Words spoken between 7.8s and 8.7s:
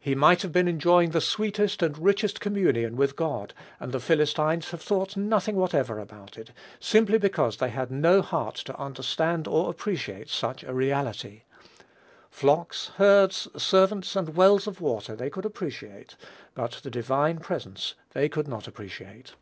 no heart